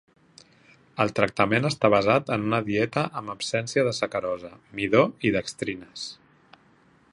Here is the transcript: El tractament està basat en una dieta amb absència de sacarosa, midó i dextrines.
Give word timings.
El 1.03 1.11
tractament 1.19 1.67
està 1.69 1.91
basat 1.95 2.31
en 2.37 2.47
una 2.47 2.61
dieta 2.71 3.03
amb 3.21 3.35
absència 3.35 3.85
de 3.89 3.93
sacarosa, 3.99 4.51
midó 4.81 5.05
i 5.31 5.35
dextrines. 5.37 6.11